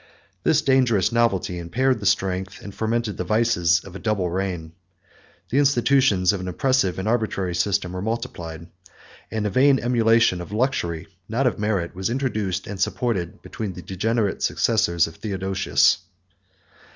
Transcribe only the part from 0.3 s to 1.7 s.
This dangerous novelty